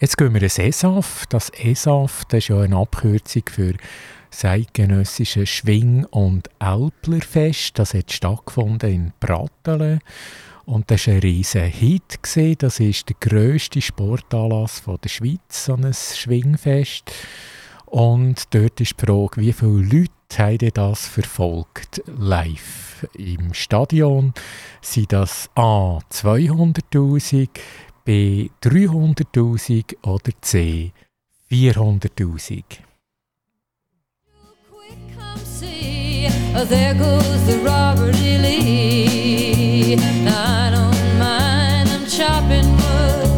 Jetzt 0.00 0.16
gehen 0.16 0.34
wir 0.34 0.42
ins 0.42 0.58
ESAF. 0.58 1.26
Das 1.28 1.50
ESAF 1.50 2.24
das 2.26 2.38
ist 2.38 2.48
ja 2.48 2.60
eine 2.60 2.76
Abkürzung 2.76 3.42
für 3.50 3.74
das 4.30 4.44
eidgenössische 4.44 5.46
Schwing- 5.46 6.04
und 6.06 6.50
Älplerfest. 6.58 7.78
Das 7.78 7.94
hat 7.94 8.12
stattgefunden 8.12 8.90
in 8.90 9.12
Pratteln. 9.20 10.00
Und 10.66 10.90
das 10.90 11.06
war 11.06 11.14
ein 11.14 11.20
riesiger 11.20 11.64
Hit. 11.64 12.18
Das 12.58 12.80
ist 12.80 13.08
der 13.08 13.16
grösste 13.20 13.80
Sportanlass 13.80 14.82
der 14.84 15.08
Schweiz, 15.08 15.64
so 15.64 15.74
ein 15.74 15.94
Schwingfest. 15.94 17.12
Und 17.86 18.52
dort 18.52 18.80
ist 18.80 19.00
die 19.00 19.06
Frage, 19.06 19.40
wie 19.40 19.52
viele 19.52 19.82
Leute 19.82 20.10
haben 20.38 20.70
das 20.74 21.06
verfolgt 21.06 22.02
live 22.18 23.06
im 23.16 23.54
Stadion? 23.54 24.34
Sind 24.80 25.12
das 25.12 25.48
A 25.54 26.00
200'000, 26.10 27.48
B 28.04 28.50
300'000 28.62 30.02
oder 30.02 30.32
C 30.40 30.92
400'000? 31.48 32.64
Oh, 36.58 36.64
there 36.64 36.94
goes 36.94 37.46
the 37.46 37.58
Robert 37.58 38.16
E. 38.16 38.38
Lee. 38.38 39.96
I 40.26 40.70
don't 40.70 41.18
mind, 41.18 41.86
I'm 41.90 42.06
chopping 42.06 42.66
wood, 42.80 43.28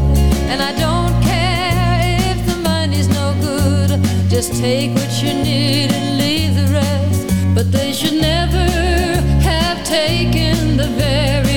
and 0.47 0.63
I 0.63 0.73
don't 0.79 1.21
care 1.25 2.31
if 2.31 2.39
the 2.47 2.63
money's 2.63 3.09
no 3.09 3.35
good. 3.41 4.01
Just 4.31 4.55
take 4.61 4.95
what 4.95 5.11
you 5.21 5.35
need 5.35 5.91
and 5.91 6.17
leave 6.17 6.55
the 6.55 6.73
rest. 6.73 7.27
But 7.57 7.73
they 7.73 7.93
should 7.93 8.21
never 8.21 8.65
have 9.51 9.85
taken 9.85 10.77
the 10.77 10.87
very 10.87 11.48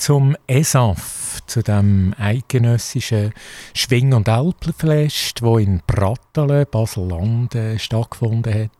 zum 0.00 0.34
ESAF, 0.46 1.40
zu 1.46 1.62
dem 1.62 2.14
eidgenössischen 2.18 3.34
Schwing- 3.74 4.14
und 4.14 4.30
Alpenfest, 4.30 5.42
wo 5.42 5.58
in 5.58 5.82
Pratteln, 5.86 6.64
Basel-Land 6.70 7.56
stattgefunden 7.76 8.64
hat. 8.64 8.70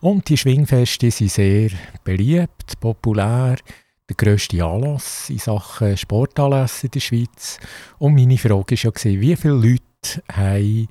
Und 0.00 0.28
die 0.28 0.36
Schwingfeste 0.36 1.12
sind 1.12 1.30
sehr 1.30 1.70
beliebt, 2.02 2.80
populär, 2.80 3.56
der 4.08 4.16
grösste 4.16 4.64
Anlass 4.64 5.30
in 5.30 5.38
Sachen 5.38 5.96
Sportanlässe 5.96 6.88
in 6.88 6.90
der 6.90 7.00
Schweiz. 7.00 7.58
Und 7.98 8.16
meine 8.16 8.36
Frage 8.36 8.76
war 8.76 8.92
ja, 9.04 9.20
wie 9.20 9.36
viele 9.36 9.54
Leute 9.54 10.22
haben 10.32 10.88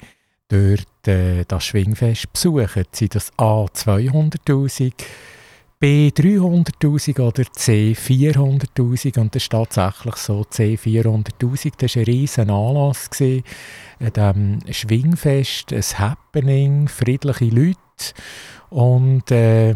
dort 0.47 1.07
äh, 1.07 1.43
das 1.45 1.65
Schwingfest 1.65 2.31
besucht? 2.31 2.95
Sind 2.95 3.15
das 3.15 3.31
A 3.37 3.65
200'000, 3.65 4.93
B 5.79 6.09
300'000 6.09 7.19
oder 7.19 7.43
C 7.51 7.91
400'000? 7.93 9.19
Und 9.19 9.35
das 9.35 9.43
ist 9.43 9.51
tatsächlich 9.51 10.15
so, 10.15 10.43
C 10.43 10.73
400'000, 10.73 11.73
das 11.77 11.95
war 11.95 12.01
ein 12.01 12.05
riesen 12.05 12.49
Anlass 12.49 13.09
gewesen, 13.11 13.43
diesem 13.99 14.59
Schwingfest, 14.71 15.71
ein 15.71 15.83
Happening, 15.99 16.87
friedliche 16.87 17.45
Leute. 17.45 17.77
Und 18.71 19.29
äh, 19.29 19.75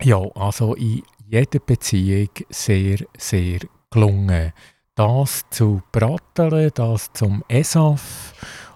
ja, 0.00 0.18
also 0.36 0.74
in 0.74 1.02
jeder 1.26 1.58
Beziehung 1.58 2.30
sehr, 2.50 2.98
sehr 3.18 3.58
gelungen. 3.90 4.52
Das 4.94 5.44
zu 5.50 5.82
Pratteln, 5.90 6.70
das 6.72 7.12
zum 7.14 7.42
ESAF 7.48 8.32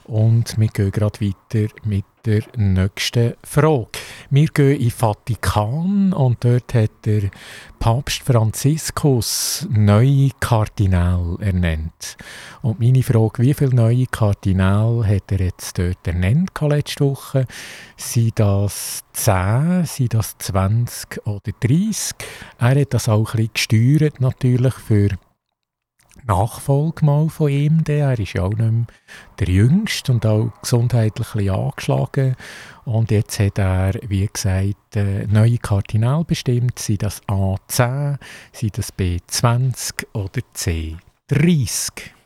und 0.08 0.58
wir 0.58 0.68
gehen 0.68 0.90
gerade 0.90 1.20
weiter 1.20 1.70
mit 1.84 2.06
der 2.24 2.42
nächsten 2.56 3.34
Frage. 3.44 3.90
Wir 4.30 4.46
gehen 4.46 4.76
in 4.76 4.88
den 4.88 4.90
Vatikan 4.90 6.14
und 6.14 6.42
dort 6.42 6.72
hat 6.72 6.90
der 7.04 7.30
Papst 7.78 8.22
Franziskus 8.22 9.68
neue 9.70 10.30
Kardinal 10.40 11.36
ernannt. 11.40 12.16
Und 12.62 12.80
meine 12.80 13.02
Frage, 13.02 13.42
wie 13.42 13.52
viele 13.52 13.74
neue 13.74 14.06
Kardinal 14.06 15.06
hat 15.06 15.30
er 15.30 15.40
jetzt 15.40 15.78
dort 15.78 16.06
ernannt 16.06 16.52
letzte 16.58 17.04
Woche? 17.04 17.46
Sind 17.98 18.40
das 18.40 19.04
10, 19.12 19.84
sind 19.84 20.14
das 20.14 20.38
20 20.38 21.26
oder 21.26 21.52
30? 21.60 22.16
Er 22.58 22.80
hat 22.80 22.94
das 22.94 23.10
auch 23.10 23.34
ein 23.34 23.48
bisschen 23.48 23.50
gesteuert 23.52 24.20
natürlich 24.22 24.74
für 24.74 25.08
die 25.08 25.27
Nachfolge 26.26 27.04
mal 27.04 27.28
von 27.28 27.50
ihm. 27.50 27.82
Er 27.86 28.18
ist 28.18 28.34
ja 28.34 28.42
auch 28.42 28.50
nicht 28.50 28.58
mehr 28.58 28.86
der 29.38 29.48
Jüngste 29.48 30.12
und 30.12 30.26
auch 30.26 30.52
gesundheitlich 30.60 31.34
ein 31.34 31.50
angeschlagen. 31.50 32.36
Und 32.84 33.10
jetzt 33.10 33.38
hat 33.38 33.58
er, 33.58 33.94
wie 34.08 34.26
gesagt, 34.26 34.96
äh, 34.96 35.26
neue 35.26 35.58
Kardinal 35.58 36.24
bestimmt. 36.24 36.78
Sei 36.78 36.96
das 36.96 37.22
A10, 37.24 38.18
sind 38.52 38.78
das 38.78 38.92
B20 38.94 40.06
oder 40.12 40.40
C30? 40.54 42.17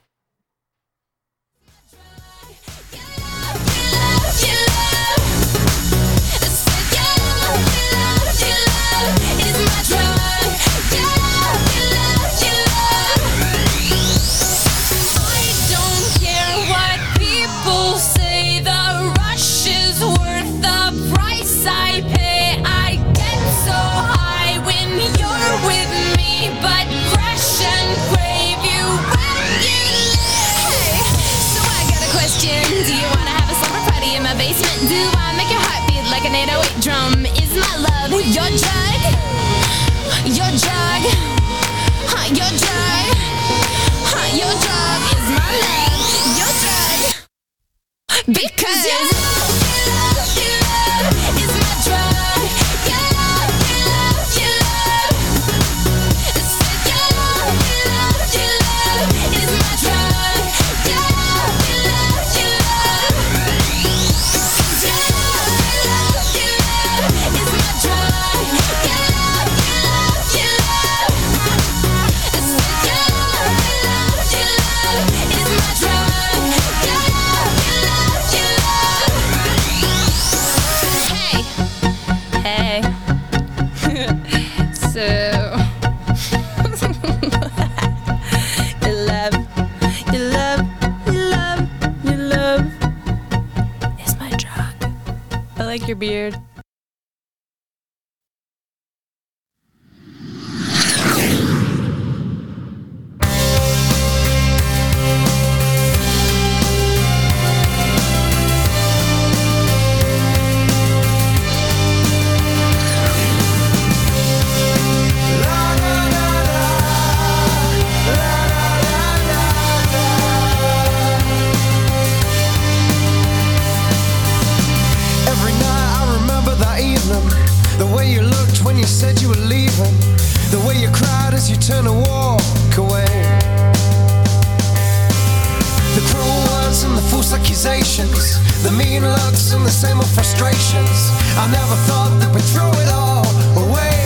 same 139.82 139.98
frustrations. 140.14 141.10
I 141.42 141.50
never 141.50 141.76
thought 141.90 142.14
that 142.20 142.30
we'd 142.30 142.46
throw 142.54 142.70
it 142.82 142.88
all 142.94 143.26
away, 143.66 143.98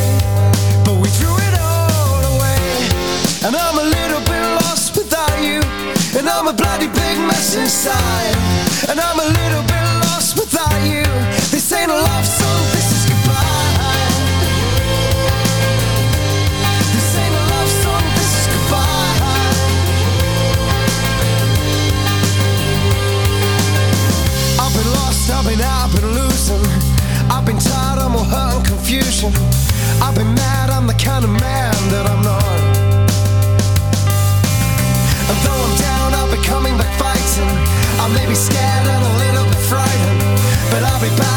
but 0.86 0.96
we 1.02 1.08
threw 1.18 1.36
it 1.48 1.54
all 1.60 2.22
away. 2.32 2.64
And 3.44 3.52
I'm 3.52 3.76
a 3.84 3.86
little 3.96 4.22
bit 4.24 4.44
lost 4.56 4.96
without 4.96 5.36
you, 5.44 5.60
and 6.16 6.24
I'm 6.32 6.48
a 6.48 6.56
bloody 6.56 6.88
big 6.88 7.16
mess 7.28 7.56
inside, 7.60 8.36
and 8.88 8.96
I'm 8.98 9.20
a 9.20 9.28
little 9.40 9.65
emotion. 29.22 29.32
I've 30.02 30.14
been 30.14 30.34
mad, 30.34 30.70
I'm 30.70 30.86
the 30.86 30.94
kind 30.94 31.24
of 31.24 31.30
man 31.30 31.74
that 31.90 32.06
I'm 32.06 32.22
not. 32.22 32.60
And 35.28 35.38
though 35.44 35.60
I'm 35.66 35.76
down, 35.78 36.14
I'll 36.14 36.30
be 36.30 36.42
coming 36.42 36.76
back 36.76 36.92
fighting. 36.98 37.48
I 38.00 38.08
may 38.14 38.26
be 38.26 38.34
scared 38.34 38.86
and 38.86 39.04
a 39.04 39.14
little 39.24 39.44
bit 39.44 39.62
frightened, 39.70 40.20
but 40.70 40.82
I'll 40.82 41.00
be 41.00 41.14
back. 41.16 41.35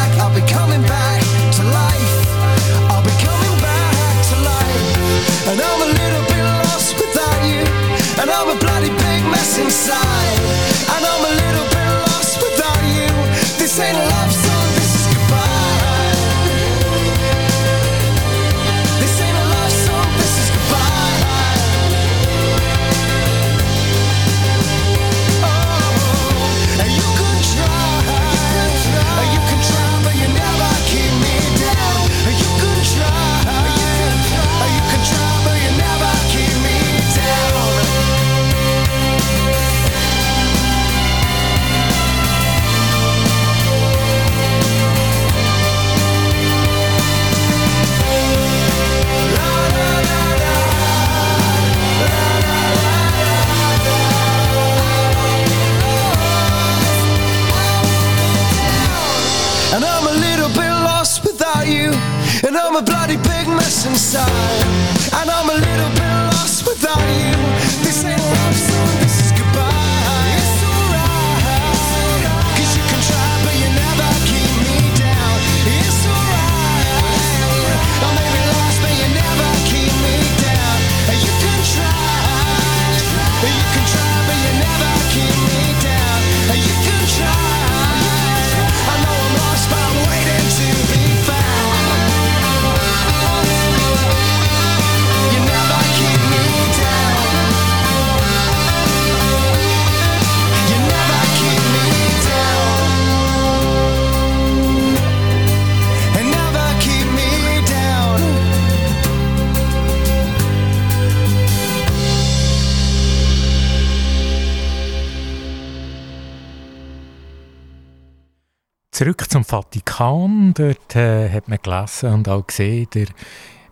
Zurück 119.00 119.30
zum 119.30 119.46
Vatikan. 119.46 120.52
Dort 120.52 120.94
äh, 120.94 121.30
hat 121.30 121.48
man 121.48 121.58
gelesen 121.62 122.12
und 122.12 122.28
auch 122.28 122.46
gesehen, 122.46 122.86
der 122.92 123.06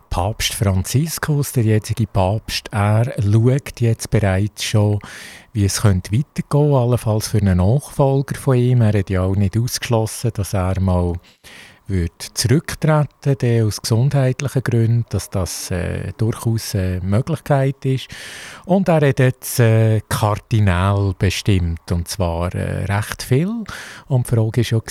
Papst 0.09 0.55
Franziskus, 0.55 1.51
der 1.51 1.65
jetzige 1.65 2.07
Papst, 2.07 2.69
er 2.71 3.13
schaut 3.21 3.79
jetzt 3.79 4.09
bereits 4.09 4.63
schon, 4.63 4.97
wie 5.53 5.65
es 5.65 5.83
könnte 5.83 6.13
weitergehen 6.13 6.49
könnte, 6.49 6.77
allenfalls 6.77 7.27
für 7.27 7.37
einen 7.37 7.59
Nachfolger 7.59 8.33
von 8.39 8.57
ihm. 8.57 8.81
Er 8.81 8.97
hat 8.97 9.11
ja 9.11 9.21
auch 9.21 9.35
nicht 9.35 9.55
ausgeschlossen, 9.55 10.31
dass 10.33 10.55
er 10.55 10.79
mal 10.79 11.13
wird 11.89 12.21
zurücktreten 12.21 13.37
der 13.39 13.65
aus 13.65 13.81
gesundheitlichen 13.81 14.63
Gründen, 14.63 15.05
dass 15.09 15.29
das 15.29 15.71
äh, 15.71 16.13
durchaus 16.17 16.75
eine 16.75 17.01
Möglichkeit 17.01 17.83
ist. 17.85 18.07
Und 18.65 18.87
er 18.87 19.07
hat 19.07 19.19
jetzt 19.19 19.59
äh, 19.59 20.01
Kardinal 20.07 21.13
bestimmt, 21.17 21.91
und 21.91 22.07
zwar 22.07 22.53
äh, 22.53 22.85
recht 22.85 23.23
viel. 23.23 23.63
Und 24.07 24.27
die 24.27 24.35
Frage 24.35 24.57
war 24.57 24.63
schon, 24.63 24.81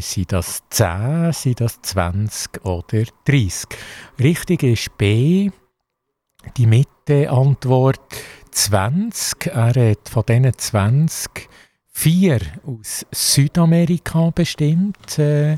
sind 0.00 0.32
das 0.32 0.62
10, 0.70 1.32
sind 1.32 1.60
das 1.60 1.82
20 1.82 2.64
oder 2.64 3.04
30? 3.24 3.68
Richtig 4.18 4.62
ist 4.62 4.96
B, 4.98 5.50
die 6.56 6.66
Mitte-Antwort 6.66 8.00
20. 8.50 9.46
Er 9.46 9.90
hat 9.90 10.08
von 10.08 10.24
diesen 10.26 10.56
20 10.56 11.48
vier 11.96 12.40
aus 12.66 13.06
Südamerika 13.10 14.30
bestimmt. 14.30 15.18
Äh, 15.18 15.56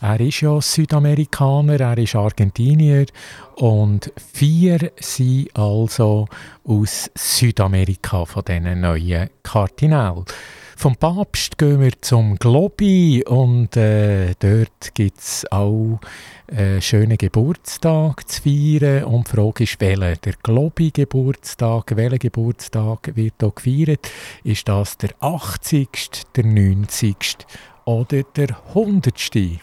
er 0.00 0.20
ist 0.20 0.40
ja 0.40 0.60
Südamerikaner, 0.60 1.80
er 1.80 1.98
ist 1.98 2.14
Argentinier 2.14 3.06
und 3.56 4.12
vier 4.32 4.92
sind 5.00 5.48
also 5.56 6.28
aus 6.64 7.10
Südamerika 7.16 8.24
von 8.24 8.44
diesen 8.44 8.80
neuen 8.80 9.30
Kardinälen. 9.42 10.24
Vom 10.80 10.96
Papst 10.96 11.58
gehen 11.58 11.82
wir 11.82 12.00
zum 12.00 12.36
Globi 12.36 13.22
und 13.28 13.76
äh, 13.76 14.32
dort 14.38 14.94
gibt 14.94 15.18
es 15.18 15.44
auch 15.52 16.00
einen 16.50 16.78
äh, 16.78 16.80
schönen 16.80 17.18
Geburtstag 17.18 18.26
zu 18.26 18.40
feiern. 18.40 19.04
Und 19.04 19.28
die 19.28 19.30
Frage 19.32 19.64
ist, 19.64 19.78
welcher? 19.78 20.16
Der 20.16 20.32
Globi-Geburtstag, 20.42 21.94
welcher 21.96 22.16
Geburtstag 22.16 23.14
wird 23.14 23.34
hier 23.38 23.52
gefeiert? 23.54 24.10
Ist 24.42 24.68
das 24.68 24.96
der 24.96 25.10
80., 25.20 26.32
der 26.34 26.46
90. 26.46 27.36
oder 27.84 28.22
der 28.22 28.56
100.? 28.74 29.60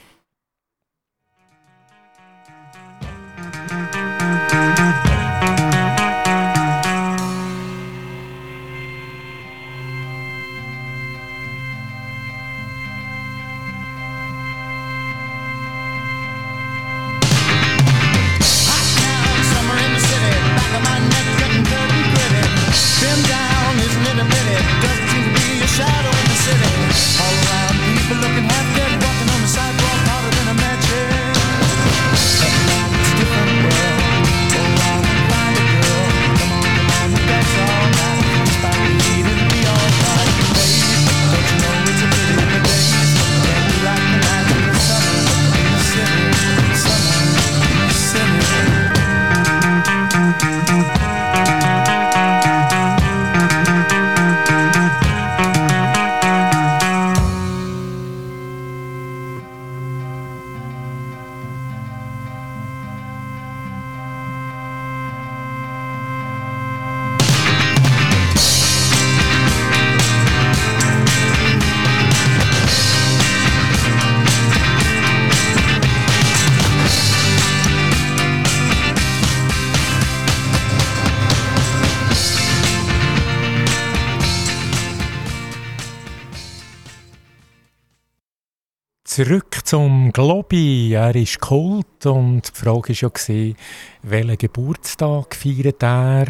Zum 89.67 90.13
Globi. 90.13 90.93
Er 90.93 91.13
ist 91.13 91.41
Kult 91.41 92.05
und 92.05 92.43
die 92.47 92.57
Frage 92.57 92.93
war 92.93 93.35
ja, 93.35 93.53
welchen 94.01 94.37
Geburtstag 94.37 95.35
feiert 95.35 95.83
er? 95.83 96.27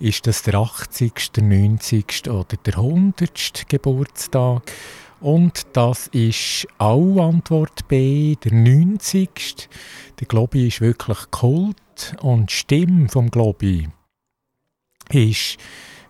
Ist 0.00 0.26
das 0.26 0.42
der 0.42 0.54
80., 0.56 1.30
der 1.36 1.44
90. 1.44 2.28
oder 2.28 2.56
der 2.66 2.78
100. 2.78 3.68
Geburtstag? 3.68 4.62
Und 5.20 5.68
das 5.72 6.08
ist 6.08 6.66
auch 6.78 7.28
Antwort 7.28 7.86
B, 7.86 8.34
der 8.42 8.52
90. 8.52 9.68
Der 10.18 10.26
Globi 10.26 10.66
ist 10.66 10.80
wirklich 10.80 11.30
Kult 11.30 12.16
und 12.22 12.50
die 12.50 12.54
Stimme 12.54 13.08
vom 13.08 13.30
Globi 13.30 13.88
ist 15.10 15.58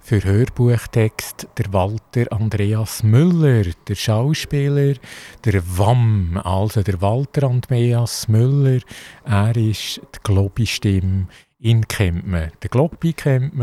für 0.04 0.22
Hörbuchtext 0.22 1.48
der 1.56 1.72
Walter 1.72 2.30
Andreas 2.30 3.02
Müller, 3.02 3.64
der 3.88 3.94
Schauspieler, 3.94 4.96
der 5.46 5.62
WAM, 5.78 6.38
also 6.44 6.82
der 6.82 7.00
Walter 7.00 7.44
Andreas 7.44 8.28
Müller. 8.28 8.80
Er 9.24 9.56
ist 9.56 10.02
die 10.14 10.18
Globi-Stimme. 10.22 11.26
Ihn 11.58 11.88
kennt 11.88 12.26
man. 12.26 12.52
Der 12.62 12.68
Globi 12.68 13.14
kennt 13.14 13.54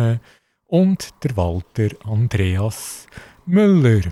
und 0.65 1.09
der 1.23 1.37
Walter 1.37 1.89
Andreas 2.05 3.05
Müller. 3.45 4.11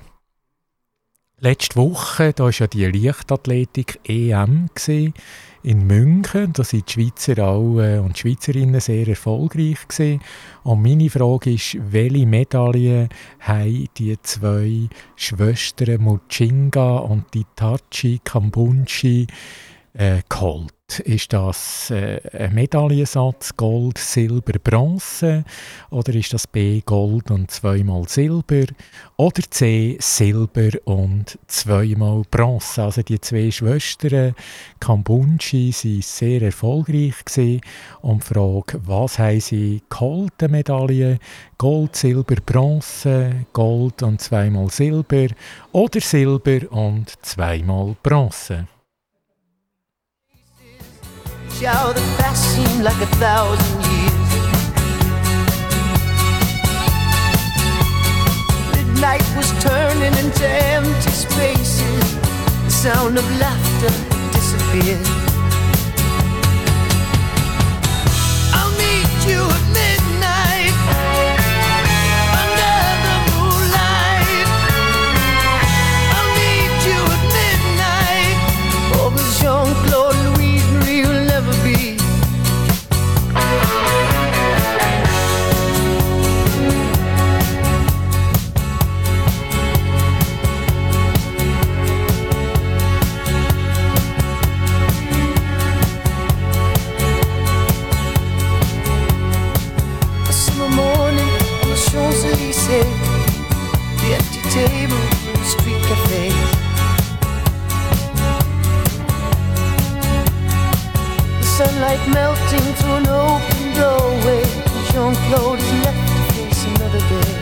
Letzte 1.40 1.78
Woche, 1.78 2.34
da 2.34 2.44
war 2.44 2.52
ja 2.52 2.68
die 2.68 2.86
Leichtathletik 2.86 4.02
EM 4.04 4.70
gewesen, 4.76 5.16
in 5.64 5.88
München. 5.88 6.54
Da 6.54 6.64
sind 6.64 6.88
die 6.88 6.94
Schweizer 6.94 7.48
auch, 7.48 7.80
äh, 7.80 8.00
und 8.00 8.16
die 8.16 8.20
Schweizerinnen 8.20 8.80
sehr 8.80 9.08
erfolgreich 9.08 9.88
gewesen. 9.88 10.22
Und 10.64 10.82
meine 10.82 11.10
Frage 11.10 11.54
ist, 11.54 11.78
welche 11.92 12.26
Medaillen 12.26 13.10
haben 13.40 13.88
die 13.98 14.18
zwei 14.22 14.88
Schwestern 15.16 16.02
Muchinga 16.02 16.98
und 16.98 17.36
Itachi 17.36 18.20
Kambunchi 18.24 19.28
äh, 19.94 20.22
geholt? 20.28 20.74
Ist 21.06 21.34
das 21.34 21.92
äh, 21.92 22.20
ein 22.36 22.56
Medaillensatz 22.56 23.56
Gold, 23.56 24.00
Silber, 24.00 24.54
Bronze? 24.64 25.44
Oder 25.92 26.16
ist 26.16 26.34
das 26.34 26.48
B 26.48 26.82
Gold 26.84 27.30
und 27.30 27.52
zweimal 27.52 28.08
Silber? 28.08 28.66
Oder 29.18 29.44
C 29.50 29.98
Silber 30.00 30.72
und 30.86 31.38
zweimal 31.48 32.24
Bronze? 32.32 32.82
Also 32.84 33.04
die 33.04 33.22
zwei 33.22 33.52
Schwestern 33.52 34.34
Kambunchi 34.80 35.72
waren 35.72 36.02
sehr 36.02 36.42
erfolgreich 36.42 37.24
gewesen. 37.24 37.62
Und 38.02 38.24
die 38.24 38.34
Frage, 38.34 38.82
was 38.84 39.20
haben 39.20 39.40
sie 39.40 39.84
geholt, 39.90 40.42
Medaillen? 40.50 41.20
Gold, 41.60 41.96
Silber, 41.96 42.38
Bronze, 42.44 43.46
Gold 43.54 44.02
und 44.02 44.22
zweimal 44.22 44.70
Silber 44.70 45.28
oder 45.72 46.02
Silber 46.02 46.72
und 46.72 47.14
zweimal 47.24 47.96
Bronze? 48.02 48.68
How 51.62 51.92
the 51.92 52.02
past 52.18 52.56
seemed 52.56 52.84
like 52.84 53.02
a 53.02 53.06
thousand 53.18 53.82
years. 53.92 54.30
Midnight 58.74 59.24
was 59.36 59.52
turning 59.62 60.14
into 60.18 60.48
empty 60.48 61.12
spaces. 61.12 62.16
The 62.64 62.72
sound 62.72 63.18
of 63.18 63.26
laughter 63.40 63.92
disappeared. 64.32 65.29
Like 111.90 112.08
melting 112.10 112.74
through 112.78 112.98
an 113.02 113.08
open 113.08 113.62
doorway. 113.74 114.44
Jean 114.92 115.16
Claude 115.26 115.58
is 115.58 115.72
left 115.84 116.04
to 116.10 116.22
face 116.34 116.66
another 116.74 117.04
day. 117.14 117.34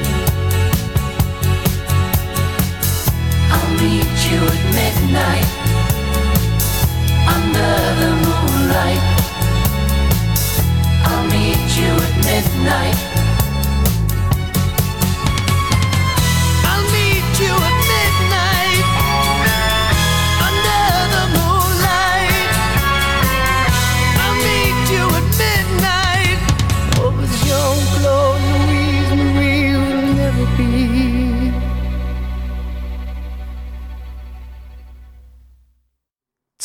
I'll 3.54 3.72
meet 3.82 4.18
you 4.30 4.40
at 4.54 4.64
midnight 4.80 5.57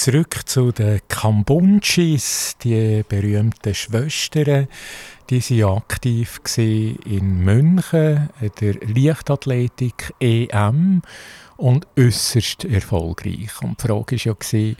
Zurück 0.02 0.40
zu 0.46 0.72
den 0.72 0.98
Kambunchis, 1.06 2.56
die 2.64 3.04
berühmten 3.08 3.72
Schwestern. 3.72 4.66
Die 5.30 5.40
waren 5.40 5.76
aktiv 5.76 6.40
in 6.56 7.44
München, 7.44 8.28
der 8.60 8.74
Leichtathletik 8.80 10.12
EM 10.18 11.02
und 11.56 11.86
äußerst 11.96 12.64
erfolgreich. 12.64 13.62
Und 13.62 13.80
die 13.80 13.86
Frage 13.86 14.16
war 14.16 14.60
ja, 14.60 14.74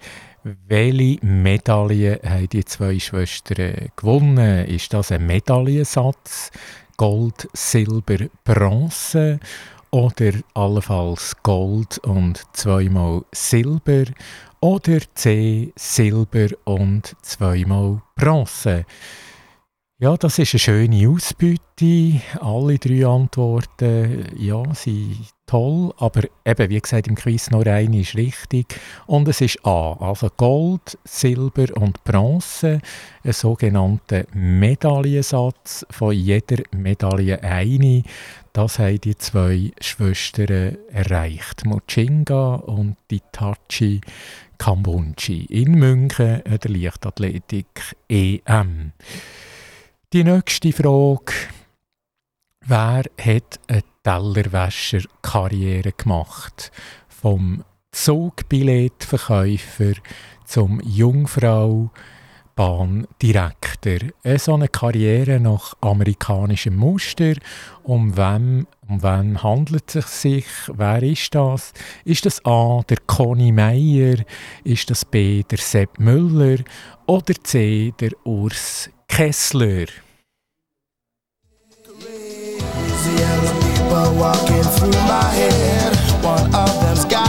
welche 0.66 1.24
Medaille 1.24 2.20
haben 2.24 2.48
die 2.48 2.64
zwei 2.64 2.98
Schwestern 2.98 3.90
gewonnen? 3.94 4.66
Ist 4.66 4.92
das 4.92 5.12
ein 5.12 5.24
Medaillensatz? 5.24 6.50
Gold, 6.96 7.48
Silber, 7.52 8.26
Bronze? 8.42 9.38
Oder 9.92 10.32
allenfalls 10.54 11.36
Gold 11.44 11.98
und 11.98 12.42
zweimal 12.54 13.22
Silber? 13.30 14.06
Oder 14.64 15.00
C, 15.16 15.72
Silber 15.74 16.46
und 16.62 17.16
zweimal 17.20 18.00
Bronze? 18.14 18.86
Ja, 19.98 20.16
das 20.16 20.38
ist 20.38 20.54
eine 20.54 20.60
schöne 20.60 21.08
Ausbeute. 21.08 22.20
Alle 22.40 22.78
drei 22.78 23.04
Antworten, 23.04 24.24
ja, 24.38 24.62
sind 24.74 25.16
toll. 25.46 25.92
Aber 25.96 26.22
eben, 26.44 26.70
wie 26.70 26.80
gesagt, 26.80 27.08
im 27.08 27.16
Quiz 27.16 27.50
nur 27.50 27.66
eine 27.66 28.00
ist 28.00 28.16
richtig. 28.16 28.80
Und 29.06 29.26
es 29.26 29.40
ist 29.40 29.64
A, 29.66 29.94
also 29.94 30.28
Gold, 30.36 30.96
Silber 31.04 31.66
und 31.76 32.02
Bronze. 32.04 32.80
Ein 33.24 33.32
sogenannter 33.32 34.24
Medaillensatz 34.32 35.84
von 35.90 36.12
jeder 36.12 36.62
Medaille 36.72 37.42
eine. 37.42 38.04
Das 38.52 38.78
haben 38.78 39.00
die 39.00 39.16
zwei 39.16 39.72
Schwestern 39.80 40.76
erreicht. 40.90 41.64
Mochinga 41.64 42.56
und 42.56 42.96
Itachi 43.10 44.00
Kambunchi 44.58 45.46
in 45.46 45.74
München 45.74 46.42
an 46.44 46.58
der 46.58 46.70
Leichtathletik 46.70 47.96
EM. 48.08 48.92
Die 50.12 50.24
nächste 50.24 50.72
Frage. 50.72 51.32
Wer 52.60 53.04
hat 53.18 53.60
eine 53.66 53.82
Tellerwäscher-Karriere 54.02 55.92
gemacht? 55.92 56.70
Vom 57.08 57.64
Zugbilletverkäufer 57.92 59.94
zum 60.44 60.80
Jungfrau 60.80 61.90
Bahndirektor. 62.54 63.98
So 64.38 64.54
eine 64.54 64.68
Karriere 64.68 65.40
nach 65.40 65.74
amerikanischem 65.80 66.76
Muster. 66.76 67.34
Um 67.82 68.16
wen, 68.16 68.66
um 68.88 69.02
wen 69.02 69.42
handelt 69.42 69.94
es 69.94 70.22
sich? 70.22 70.46
Wer 70.68 71.02
ist 71.02 71.34
das? 71.34 71.72
Ist 72.04 72.26
das 72.26 72.44
A, 72.44 72.82
der 72.88 72.98
Conny 73.06 73.52
Meyer? 73.52 74.16
Ist 74.64 74.90
das 74.90 75.04
B, 75.04 75.42
der 75.42 75.58
Sepp 75.58 75.98
Müller? 75.98 76.58
Oder 77.06 77.34
C, 77.42 77.92
der 77.98 78.12
Urs 78.24 78.90
Kessler? 79.08 79.86
Crazy 87.02 87.21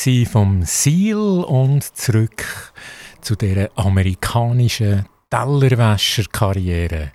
Crazy 0.00 0.24
vom 0.24 0.62
Seal 0.62 1.44
und 1.44 1.84
zurück 1.84 2.72
zu 3.20 3.36
der 3.36 3.70
amerikanischen 3.74 5.04
Tellerwäscher-Karriere. 5.28 7.12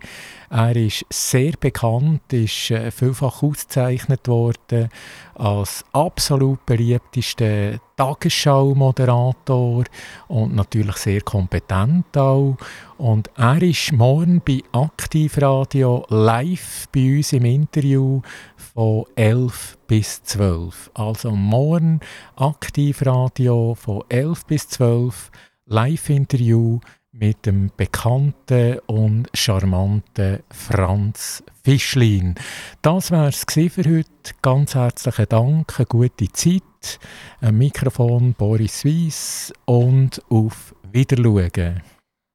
Er 0.50 0.76
ist 0.76 1.06
sehr 1.08 1.52
bekannt, 1.58 2.30
ist 2.32 2.70
äh, 2.70 2.90
vielfach 2.90 3.42
ausgezeichnet 3.42 4.28
worden 4.28 4.90
als 5.34 5.82
absolut 5.92 6.66
beliebtester 6.66 7.80
Tagesschau-Moderator 7.96 9.84
und 10.28 10.54
natürlich 10.54 10.96
sehr 10.96 11.22
kompetent 11.22 12.14
auch. 12.16 12.56
Und 12.98 13.30
er 13.36 13.62
ist 13.62 13.92
morgen 13.92 14.42
bei 14.44 14.62
Aktivradio 14.72 16.04
live 16.08 16.88
bei 16.92 17.16
uns 17.16 17.32
im 17.32 17.44
Interview 17.44 18.20
von 18.56 19.04
11 19.16 19.78
bis 19.86 20.22
12. 20.22 20.90
Also 20.94 21.32
morgen 21.32 22.00
Aktivradio 22.36 23.74
von 23.74 24.04
11 24.08 24.46
bis 24.46 24.68
12 24.68 25.30
Live-Interview 25.70 26.80
mit 27.12 27.44
dem 27.44 27.70
bekannten 27.76 28.78
und 28.86 29.28
charmanten 29.34 30.40
Franz 30.50 31.42
Fischlin. 31.62 32.36
Das 32.80 33.10
war 33.10 33.28
es 33.28 33.44
für 33.44 33.84
heute. 33.84 34.06
Ganz 34.40 34.74
herzlichen 34.74 35.28
Dank, 35.28 35.78
eine 35.78 35.86
gute 35.86 36.32
Zeit. 36.32 36.98
Ein 37.42 37.58
Mikrofon 37.58 38.32
Boris 38.32 38.84
Weiss 38.86 39.52
und 39.66 40.22
auf 40.30 40.74
Wiedersehen. 40.90 41.82